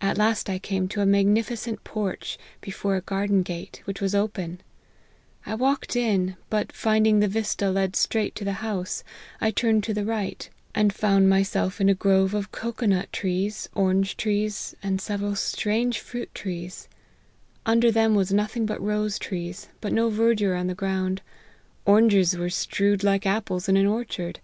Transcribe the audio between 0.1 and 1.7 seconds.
last I came to a magnifi